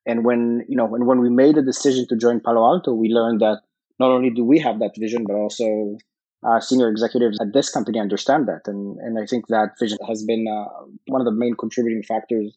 [0.06, 3.08] And when, you know, when, when we made the decision to join Palo Alto, we
[3.10, 3.60] learned that
[3.98, 5.98] not only do we have that vision, but also
[6.42, 8.62] uh, senior executives at this company understand that.
[8.66, 12.56] And, and I think that vision has been uh, one of the main contributing factors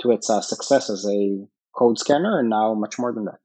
[0.00, 3.40] to its uh, success as a code scanner and now much more than that.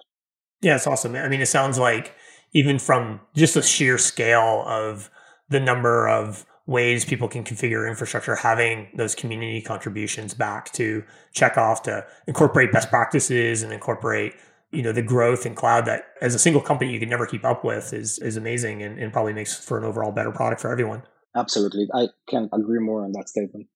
[0.61, 1.15] Yeah, it's awesome.
[1.15, 2.15] I mean, it sounds like
[2.53, 5.09] even from just the sheer scale of
[5.53, 11.03] the number of ways people can configure infrastructure, having those community contributions back to
[11.35, 14.33] Checkov to incorporate best practices and incorporate
[14.71, 17.45] you know the growth in cloud that as a single company you can never keep
[17.45, 20.71] up with is is amazing and, and probably makes for an overall better product for
[20.71, 21.03] everyone.
[21.35, 21.87] Absolutely.
[21.93, 23.67] I can't agree more on that statement.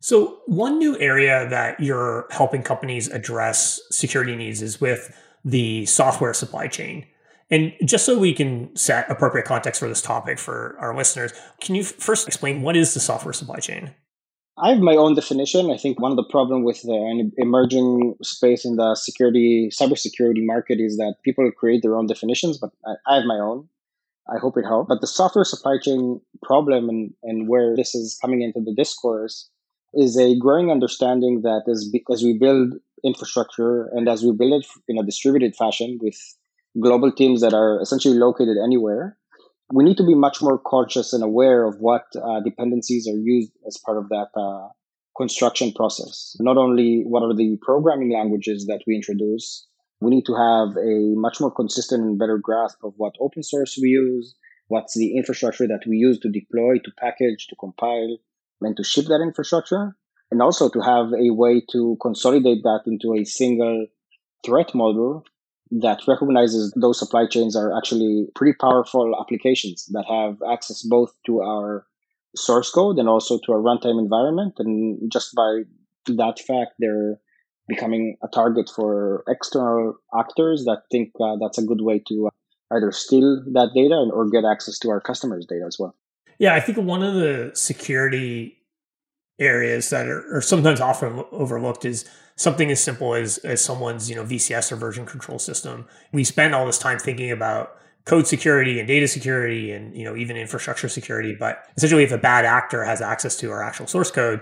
[0.00, 6.34] So one new area that you're helping companies address security needs is with the software
[6.34, 7.06] supply chain
[7.52, 11.74] and just so we can set appropriate context for this topic for our listeners, can
[11.74, 13.94] you first explain what is the software supply chain?
[14.56, 15.70] I have my own definition.
[15.70, 20.80] I think one of the problem with the emerging space in the security, cybersecurity market
[20.80, 23.68] is that people create their own definitions, but I, I have my own.
[24.34, 24.88] I hope it helps.
[24.88, 29.50] But the software supply chain problem and, and where this is coming into the discourse
[29.92, 34.66] is a growing understanding that as, as we build infrastructure and as we build it
[34.88, 36.16] in a distributed fashion with
[36.80, 39.16] global teams that are essentially located anywhere,
[39.72, 43.52] we need to be much more conscious and aware of what uh, dependencies are used
[43.66, 44.68] as part of that uh,
[45.16, 46.36] construction process.
[46.40, 49.66] Not only what are the programming languages that we introduce,
[50.02, 53.78] We need to have a much more consistent and better grasp of what open source
[53.80, 54.34] we use,
[54.66, 58.18] what's the infrastructure that we use to deploy, to package, to compile,
[58.62, 59.96] and to ship that infrastructure.
[60.32, 63.86] And also to have a way to consolidate that into a single
[64.44, 65.24] threat model
[65.80, 71.40] that recognizes those supply chains are actually pretty powerful applications that have access both to
[71.40, 71.86] our
[72.36, 74.54] source code and also to our runtime environment.
[74.58, 75.62] And just by
[76.06, 77.18] that fact, they're
[77.68, 82.28] becoming a target for external actors that think uh, that's a good way to
[82.72, 85.94] either steal that data or get access to our customers' data as well.
[86.38, 88.58] Yeah, I think one of the security
[89.42, 94.16] areas that are, are sometimes often overlooked is something as simple as as someone's you
[94.16, 95.86] know VCS or version control system.
[96.12, 100.16] We spend all this time thinking about code security and data security and you know
[100.16, 104.10] even infrastructure security, but essentially if a bad actor has access to our actual source
[104.10, 104.40] code,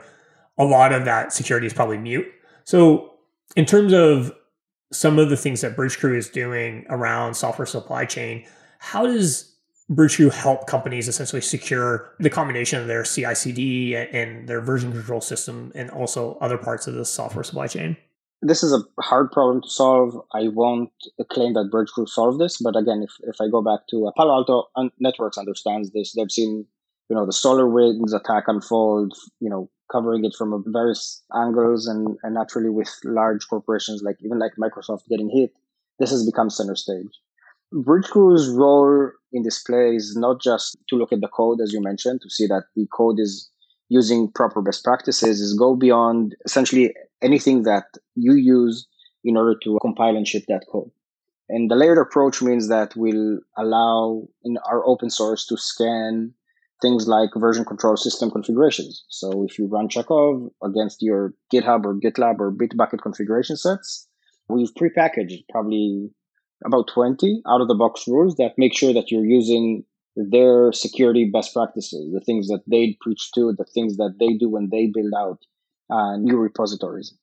[0.59, 2.27] a lot of that security is probably mute.
[2.65, 3.15] So
[3.57, 4.33] in terms of
[4.93, 8.47] some of the things that Bridgecrew is doing around software supply chain,
[8.79, 9.50] how does
[9.91, 15.73] Bridgecrew help companies essentially secure the combination of their CI/CD and their version control system,
[15.75, 17.97] and also other parts of the software supply chain.
[18.43, 20.19] This is a hard problem to solve.
[20.33, 20.91] I won't
[21.31, 24.33] claim that Bridgecrew solved this, but again, if, if I go back to uh, Palo
[24.33, 26.15] Alto Networks understands this.
[26.15, 26.65] They've seen,
[27.09, 32.35] you know, the SolarWinds attack unfold, you know, covering it from various angles, and and
[32.35, 35.53] naturally with large corporations like even like Microsoft getting hit,
[35.99, 37.11] this has become center stage.
[37.75, 42.21] Bridgecrew's role in display is not just to look at the code, as you mentioned,
[42.23, 43.51] to see that the code is
[43.89, 48.87] using proper best practices, is go beyond essentially anything that you use
[49.25, 50.91] in order to compile and ship that code.
[51.49, 56.33] And the layered approach means that we'll allow in our open source to scan
[56.81, 59.05] things like version control system configurations.
[59.09, 64.09] So if you run Checkov against your GitHub or GitLab or Bitbucket configuration sets,
[64.49, 66.11] we've prepackaged probably
[66.65, 69.85] about 20 out of the box rules that make sure that you're using
[70.17, 74.49] their security best practices, the things that they preach to, the things that they do
[74.49, 75.39] when they build out
[75.91, 77.15] uh, new repositories.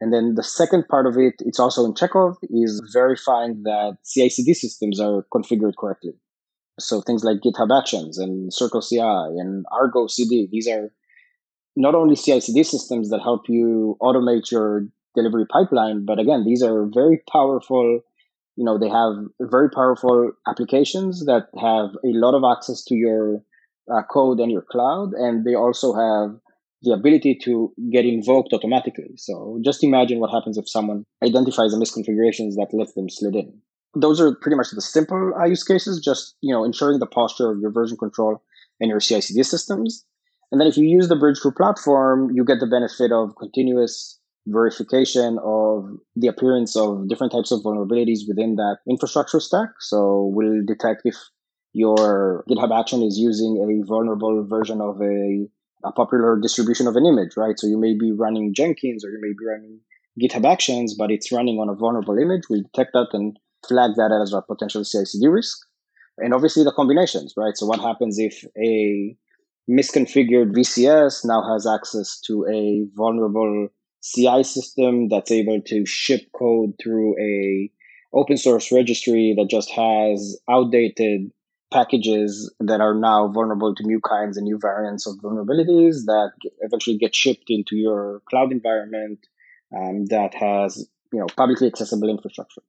[0.00, 4.52] And then the second part of it, it's also in Checkov, is verifying that CI/CD
[4.54, 6.12] systems are configured correctly.
[6.78, 10.92] So things like GitHub Actions and Circle CI and Argo CD, these are
[11.76, 16.86] not only CI/CD systems that help you automate your delivery pipeline, but again, these are
[16.92, 18.00] very powerful
[18.56, 23.42] you know they have very powerful applications that have a lot of access to your
[23.92, 26.38] uh, code and your cloud and they also have
[26.84, 29.10] the ability to get invoked automatically.
[29.16, 33.58] So just imagine what happens if someone identifies the misconfigurations that lets them slid in.
[33.94, 37.50] Those are pretty much the simple uh, use cases just you know ensuring the posture
[37.50, 38.42] of your version control
[38.80, 40.04] and your CI/CD systems.
[40.52, 45.38] And then if you use the Bridgecrew platform you get the benefit of continuous verification
[45.42, 49.70] of the appearance of different types of vulnerabilities within that infrastructure stack.
[49.80, 51.16] So we'll detect if
[51.72, 55.46] your GitHub action is using a vulnerable version of a,
[55.84, 57.58] a popular distribution of an image, right?
[57.58, 59.80] So you may be running Jenkins or you may be running
[60.20, 62.42] GitHub actions, but it's running on a vulnerable image.
[62.48, 65.58] We detect that and flag that as a potential CI/CD risk.
[66.18, 67.56] And obviously the combinations, right?
[67.56, 69.16] So what happens if a
[69.68, 73.68] misconfigured VCS now has access to a vulnerable
[74.04, 77.70] CI system that's able to ship code through a
[78.12, 81.30] open source registry that just has outdated
[81.72, 86.96] packages that are now vulnerable to new kinds and new variants of vulnerabilities that eventually
[86.96, 89.18] get shipped into your cloud environment
[89.76, 92.62] um, that has you know publicly accessible infrastructure.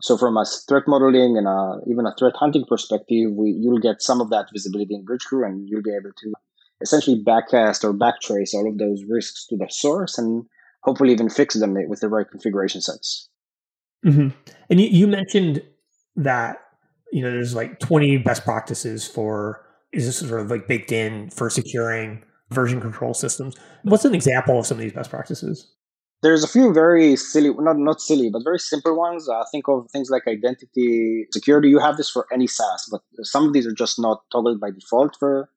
[0.00, 4.02] So from a threat modeling and a, even a threat hunting perspective, we, you'll get
[4.02, 6.32] some of that visibility in Bridgecrew and you'll be able to
[6.80, 10.44] essentially backcast or backtrace all of those risks to the source and
[10.82, 13.28] hopefully even fix them with the right configuration sets.
[14.04, 14.28] Mm-hmm.
[14.70, 15.62] And you, you mentioned
[16.16, 16.58] that
[17.12, 21.30] you know there's like 20 best practices for is this sort of like baked in
[21.30, 23.54] for securing version control systems.
[23.82, 25.70] What's an example of some of these best practices?
[26.22, 29.28] There's a few very silly, not not silly, but very simple ones.
[29.28, 31.68] Uh, think of things like identity security.
[31.68, 34.70] You have this for any SaaS, but some of these are just not toggled by
[34.70, 35.50] default for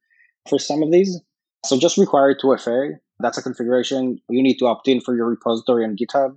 [0.49, 1.19] for some of these.
[1.65, 2.99] So just require 2FA.
[3.19, 4.19] That's a configuration.
[4.29, 6.35] You need to opt in for your repository on GitHub.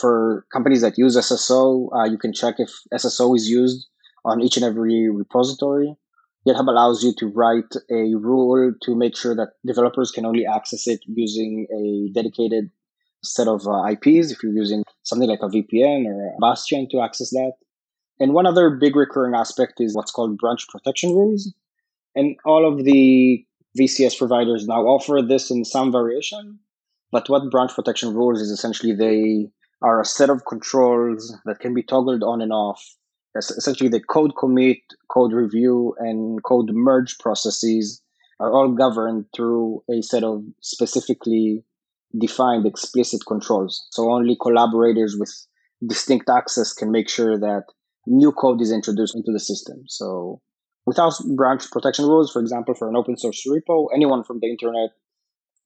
[0.00, 3.86] For companies that use SSO, uh, you can check if SSO is used
[4.24, 5.96] on each and every repository.
[6.46, 10.86] GitHub allows you to write a rule to make sure that developers can only access
[10.86, 12.70] it using a dedicated
[13.24, 17.00] set of uh, IPs if you're using something like a VPN or a Bastion to
[17.00, 17.52] access that.
[18.20, 21.52] And one other big recurring aspect is what's called branch protection rules.
[22.14, 23.44] And all of the
[23.78, 26.58] VCS providers now offer this in some variation.
[27.12, 29.48] But what branch protection rules is essentially they
[29.82, 32.82] are a set of controls that can be toggled on and off.
[33.36, 34.78] Essentially, the code commit,
[35.10, 38.02] code review, and code merge processes
[38.40, 41.62] are all governed through a set of specifically
[42.18, 43.86] defined explicit controls.
[43.90, 45.30] So only collaborators with
[45.86, 47.64] distinct access can make sure that
[48.06, 49.84] new code is introduced into the system.
[49.86, 50.40] So
[50.86, 54.90] without branch protection rules, for example, for an open source repo, anyone from the internet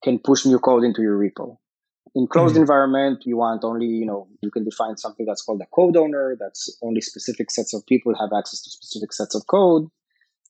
[0.03, 1.57] can push new code into your repo.
[2.15, 2.63] In closed mm-hmm.
[2.63, 6.37] environment, you want only, you know, you can define something that's called a code owner.
[6.41, 9.87] That's only specific sets of people have access to specific sets of code.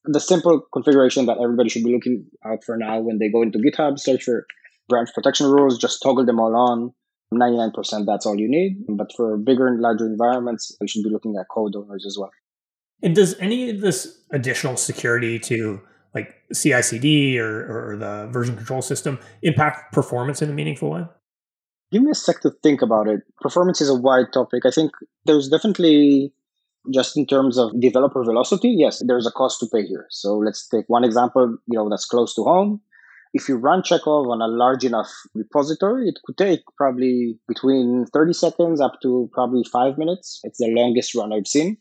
[0.04, 3.58] The simple configuration that everybody should be looking out for now when they go into
[3.58, 4.46] GitHub, search for
[4.88, 6.94] branch protection rules, just toggle them all on.
[7.34, 8.84] 99% that's all you need.
[8.88, 12.30] But for bigger and larger environments, you should be looking at code owners as well.
[13.03, 15.80] And does any of this additional security to
[16.14, 21.05] like CI/CD or, or the version control system impact performance in a meaningful way?
[21.92, 23.20] Give me a sec to think about it.
[23.40, 24.64] Performance is a wide topic.
[24.64, 24.92] I think
[25.24, 26.32] there's definitely
[26.92, 30.07] just in terms of developer velocity, yes, there's a cost to pay here.
[30.11, 32.80] So let's take one example, you know, that's close to home.
[33.32, 38.32] If you run Checkov on a large enough repository, it could take probably between 30
[38.32, 40.40] seconds up to probably five minutes.
[40.42, 41.76] It's the longest run I've seen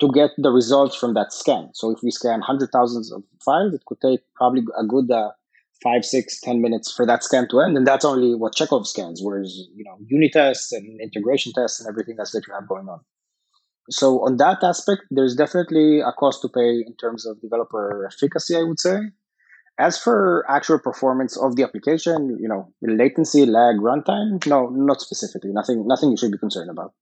[0.00, 1.70] to get the results from that scan.
[1.74, 5.30] So if we scan hundred thousands of files, it could take probably a good uh,
[5.82, 9.20] five, six, ten minutes for that scan to end, and that's only what Checkov scans.
[9.22, 12.88] Whereas you know unit tests and integration tests and everything else that you have going
[12.88, 13.00] on.
[13.90, 18.56] So on that aspect, there's definitely a cost to pay in terms of developer efficacy,
[18.56, 18.98] I would say.
[19.76, 25.50] As for actual performance of the application, you know, latency, lag, runtime, no, not specifically.
[25.52, 26.94] Nothing, nothing you should be concerned about.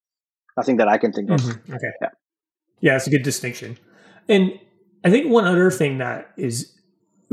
[0.57, 1.41] Nothing that I can think of.
[1.41, 1.75] Mm-hmm.
[1.75, 1.91] Okay.
[2.01, 2.09] Yeah.
[2.83, 3.79] Yeah, it's a good distinction.
[4.29, 4.53] And
[5.05, 6.71] I think one other thing that is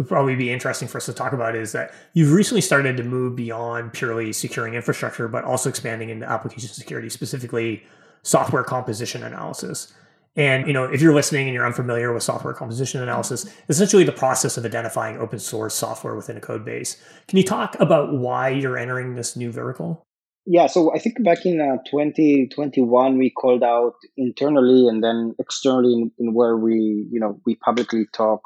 [0.08, 3.36] probably be interesting for us to talk about is that you've recently started to move
[3.36, 7.84] beyond purely securing infrastructure, but also expanding into application security, specifically
[8.24, 9.94] software composition analysis.
[10.36, 14.12] And you know, if you're listening and you're unfamiliar with software composition analysis, essentially the
[14.12, 17.02] process of identifying open source software within a code base.
[17.28, 20.06] Can you talk about why you're entering this new vertical?
[20.52, 25.94] Yeah, so I think back in uh, 2021 we called out internally and then externally
[25.94, 28.42] in, in where we, you know, we publicly talk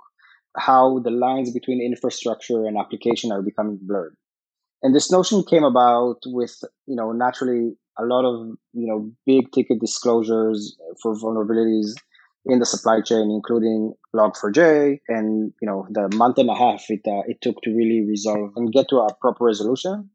[0.58, 4.18] how the lines between infrastructure and application are becoming blurred.
[4.84, 6.56] And this notion came about with,
[6.88, 11.94] you know, naturally a lot of, you know, big ticket disclosures for vulnerabilities
[12.46, 17.02] in the supply chain, including Log4j, and you know the month and a half it
[17.08, 20.10] uh, it took to really resolve and get to a proper resolution.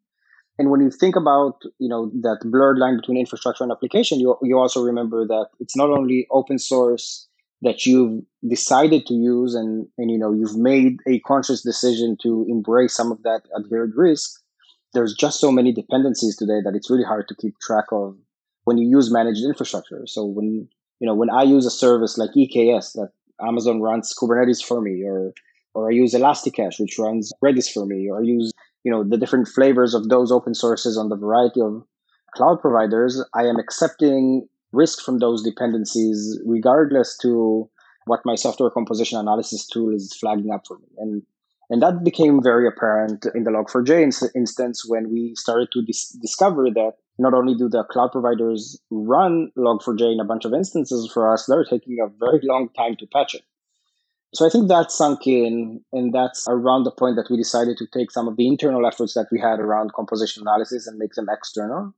[0.59, 4.37] And when you think about, you know, that blurred line between infrastructure and application, you,
[4.43, 7.29] you also remember that it's not only open source
[7.63, 12.45] that you've decided to use and, and, you know, you've made a conscious decision to
[12.49, 14.41] embrace some of that adhered risk.
[14.95, 18.17] There's just so many dependencies today that it's really hard to keep track of
[18.65, 20.07] when you use managed infrastructure.
[20.07, 20.69] So when,
[21.01, 25.05] you know, when I use a service like EKS that Amazon runs Kubernetes for me
[25.05, 25.33] or,
[25.75, 28.53] or I use Elasticache, which runs Redis for me, or I use
[28.85, 31.83] you know the different flavors of those open sources on the variety of
[32.35, 37.69] cloud providers i am accepting risk from those dependencies regardless to
[38.09, 40.89] what my software composition analysis tool is flagging up for me.
[40.99, 41.23] And
[41.71, 46.17] and that became very apparent in the log4j in- instance when we started to dis-
[46.23, 51.11] discover that not only do the cloud providers run log4j in a bunch of instances
[51.13, 53.43] for us they're taking a very long time to patch it
[54.35, 57.87] so I think that sunk in, and that's around the point that we decided to
[57.87, 61.29] take some of the internal efforts that we had around composition analysis and make them
[61.31, 61.95] external.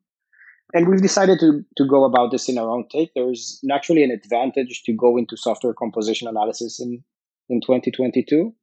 [0.73, 3.11] And we've decided to, to go about this in our own take.
[3.15, 7.03] There's naturally an advantage to go into software composition analysis in,
[7.49, 8.55] in 2022.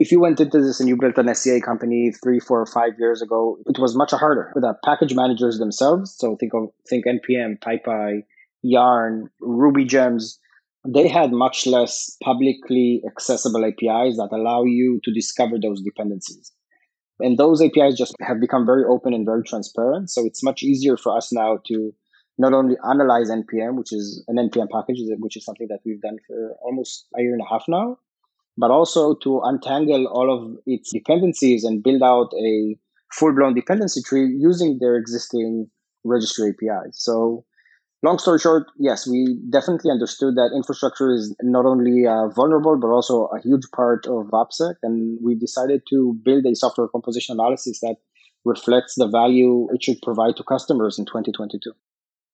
[0.00, 2.98] If you went into this and you built an SCA company three, four, or five
[2.98, 4.52] years ago, it was much harder.
[4.56, 8.24] The package managers themselves, so think of think NPM, PyPI,
[8.62, 10.40] Yarn, Ruby gems,
[10.86, 16.52] they had much less publicly accessible APIs that allow you to discover those dependencies.
[17.20, 20.10] And those APIs just have become very open and very transparent.
[20.10, 21.94] So it's much easier for us now to
[22.36, 26.18] not only analyze NPM, which is an NPM package, which is something that we've done
[26.26, 27.98] for almost a year and a half now,
[28.58, 32.76] but also to untangle all of its dependencies and build out a
[33.12, 35.70] full blown dependency tree using their existing
[36.04, 36.98] registry APIs.
[36.98, 37.44] So
[38.04, 42.88] long story short, yes, we definitely understood that infrastructure is not only uh, vulnerable, but
[42.88, 44.74] also a huge part of OPSEC.
[44.82, 47.96] And we decided to build a software composition analysis that
[48.44, 51.72] reflects the value it should provide to customers in 2022.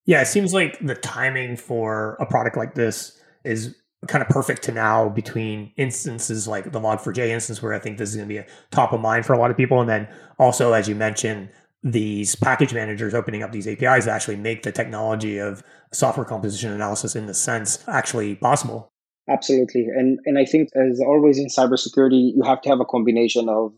[0.06, 3.74] Yeah, it seems like the timing for a product like this is
[4.08, 8.10] kind of perfect to now between instances like the Log4j instance, where I think this
[8.10, 9.80] is going to be a top of mind for a lot of people.
[9.80, 10.08] And then
[10.38, 11.50] also, as you mentioned,
[11.82, 15.62] these package managers opening up these APIs that actually make the technology of
[15.92, 18.92] software composition analysis in the sense actually possible.
[19.28, 19.86] Absolutely.
[19.86, 23.72] And and I think as always in cybersecurity, you have to have a combination of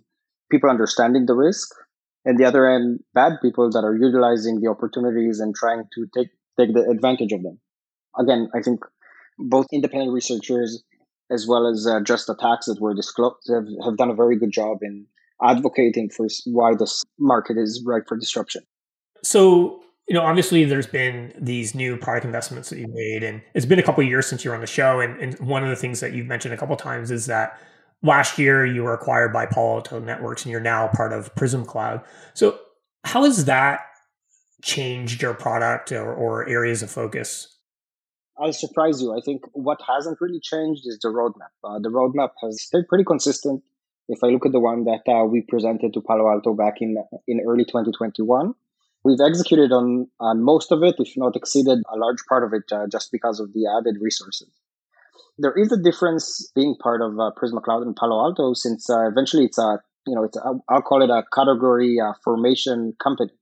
[0.50, 1.68] people understanding the risk
[2.24, 6.28] and the other end bad people that are utilizing the opportunities and trying to take
[6.59, 7.61] take the advantage of them.
[8.18, 8.80] Again, I think
[9.38, 10.82] both independent researchers
[11.30, 14.53] as well as uh, just attacks that were disclosed have, have done a very good
[14.53, 15.07] job in
[15.43, 18.62] advocating for why this market is ripe for disruption.
[19.22, 23.66] So, you know, obviously there's been these new product investments that you've made, and it's
[23.66, 25.01] been a couple years since you were on the show.
[25.01, 27.59] And, and one of the things that you've mentioned a couple times is that
[28.03, 31.66] last year you were acquired by Palo Alto Networks and you're now part of Prisma
[31.66, 32.03] Cloud.
[32.34, 32.59] So,
[33.05, 33.80] how has that
[34.62, 37.49] changed your product or, or areas of focus?
[38.38, 39.16] I'll surprise you.
[39.16, 41.53] I think what hasn't really changed is the roadmap.
[41.62, 43.62] Uh, the roadmap has stayed pretty consistent.
[44.09, 46.96] If I look at the one that uh, we presented to Palo Alto back in
[47.26, 48.55] in early 2021,
[49.05, 52.70] we've executed on on most of it, if not exceeded a large part of it,
[52.72, 54.48] uh, just because of the added resources.
[55.38, 59.09] There is a difference being part of uh, Prisma Cloud and Palo Alto, since uh,
[59.09, 60.36] eventually it's a you know it's
[60.68, 63.32] I'll call it a category uh, formation company.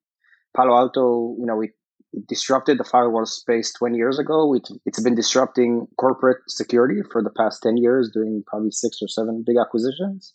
[0.56, 1.70] Palo Alto, you know, we
[2.12, 4.54] it disrupted the firewall space 20 years ago.
[4.54, 9.08] It, it's been disrupting corporate security for the past 10 years, doing probably six or
[9.08, 10.34] seven big acquisitions.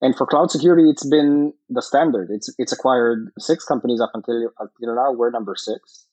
[0.00, 2.28] And for cloud security, it's been the standard.
[2.30, 5.12] It's it's acquired six companies up until until now.
[5.12, 6.06] We're number six,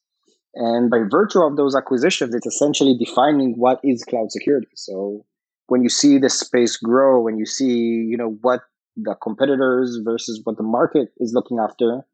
[0.56, 4.70] and by virtue of those acquisitions, it's essentially defining what is cloud security.
[4.76, 5.26] So
[5.68, 7.76] when you see this space grow, when you see
[8.10, 8.62] you know what
[8.98, 12.06] the competitors versus what the market is looking after,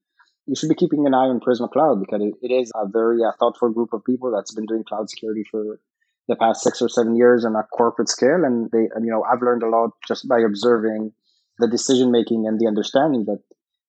[0.47, 3.23] you should be keeping an eye on Prisma Cloud because it, it is a very
[3.23, 5.79] uh, thoughtful group of people that's been doing cloud security for
[6.27, 8.43] the past six or seven years on a corporate scale.
[8.43, 11.13] And they, you know, I've learned a lot just by observing
[11.61, 13.39] the decision making and the understanding that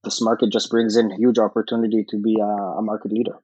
[0.05, 3.39] this market just brings in huge opportunity to be a, a market leader.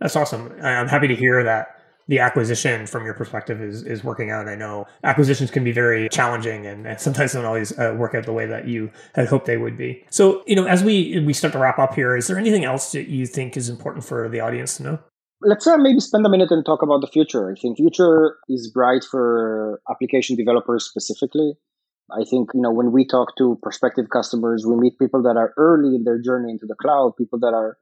[0.00, 0.52] That's awesome.
[0.62, 1.76] I'm happy to hear that
[2.08, 4.48] the acquisition from your perspective is is working out.
[4.48, 8.26] I know acquisitions can be very challenging and, and sometimes don't always uh, work out
[8.26, 10.04] the way that you had hoped they would be.
[10.10, 12.90] So, you know, as we we start to wrap up here, is there anything else
[12.92, 14.98] that you think is important for the audience to know?
[15.42, 17.50] Let's uh, maybe spend a minute and talk about the future.
[17.50, 21.52] I think future is bright for application developers specifically.
[22.12, 25.52] I think you know when we talk to prospective customers, we meet people that are
[25.56, 27.76] early in their journey into the cloud, people that are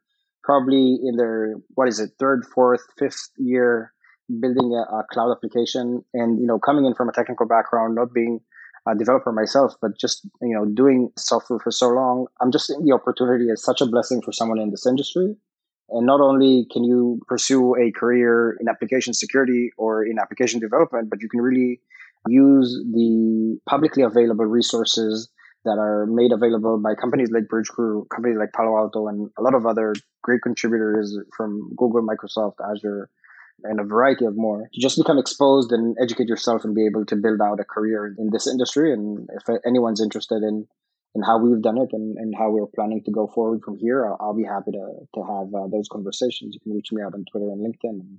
[0.44, 3.92] probably in their what is it third, fourth, fifth year
[4.40, 8.12] building a, a, cloud application and you know coming in from a technical background not
[8.12, 8.40] being
[8.86, 12.84] a developer myself but just you know doing software for so long i'm just seeing
[12.84, 15.34] the opportunity as such a blessing for someone in this industry.
[15.90, 21.08] And not only can you pursue a career in application security or in application development
[21.08, 21.80] but you can really
[22.30, 25.28] use the publicly available resources
[25.64, 29.54] that are made available by companies like Bridgecrew, companies like Palo Alto, and a lot
[29.54, 33.10] of other great contributors from Google, Microsoft, Azure,
[33.64, 37.04] and a variety of more to just become exposed and educate yourself and be able
[37.06, 38.92] to build out a career in this industry.
[38.92, 40.66] And if anyone's interested in
[41.14, 44.06] in how we've done it and, and how we're planning to go forward from here,
[44.06, 46.54] I'll, I'll be happy to to have uh, those conversations.
[46.54, 48.18] You can reach me out on Twitter and LinkedIn and,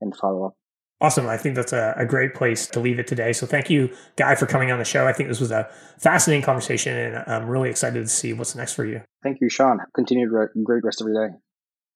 [0.00, 0.56] and follow up.
[1.00, 1.28] Awesome.
[1.28, 3.32] I think that's a, a, great place to leave it today.
[3.32, 5.06] So thank you, Guy, for coming on the show.
[5.06, 5.68] I think this was a
[5.98, 9.02] fascinating conversation, and I'm really excited to see what's next for you.
[9.22, 9.80] Thank you, Sean.
[9.94, 11.34] Continued re- great rest of your day.